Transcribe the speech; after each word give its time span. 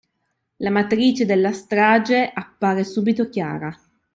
La 0.55 0.71
matrice 0.71 1.27
della 1.27 1.51
strage 1.51 2.27
appare 2.33 2.83
subito 2.83 3.29
chiara. 3.29 3.71